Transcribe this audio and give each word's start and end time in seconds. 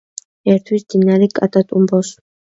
ერთვის 0.53 0.85
მდინარე 0.87 1.29
კატატუმბოს. 1.41 2.13